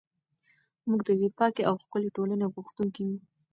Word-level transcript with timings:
موږ 0.87 0.99
د 1.07 1.09
یوې 1.19 1.29
پاکې 1.39 1.61
او 1.69 1.75
ښکلې 1.83 2.09
ټولنې 2.15 2.45
غوښتونکي 2.53 3.01
یو. 3.09 3.17